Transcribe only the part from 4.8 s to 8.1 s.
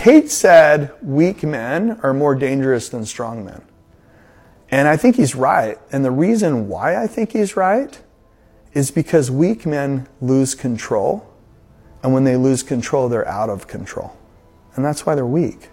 I think he's right. And the reason why I think he's right